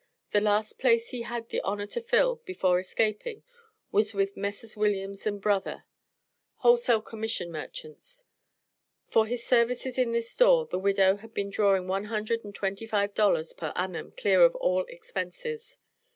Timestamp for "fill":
2.01-2.37